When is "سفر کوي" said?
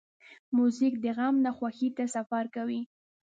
2.15-2.81